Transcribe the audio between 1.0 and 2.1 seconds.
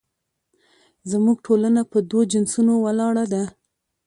زموږ ټولنه په